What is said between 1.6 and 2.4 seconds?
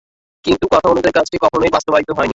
বাস্তবায়িত হয়নি।